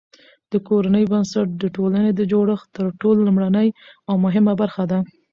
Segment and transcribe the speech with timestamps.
[0.51, 3.67] د کورنۍ بنسټ د ټولني د جوړښت تر ټولو لومړۍ
[4.09, 4.99] او مهمه برخه ده.